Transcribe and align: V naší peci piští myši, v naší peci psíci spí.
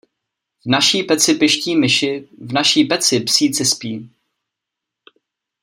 V 0.65 0.65
naší 0.65 1.03
peci 1.03 1.35
piští 1.35 1.75
myši, 1.75 2.29
v 2.41 2.53
naší 2.53 2.83
peci 2.83 3.19
psíci 3.19 3.65
spí. 3.65 4.11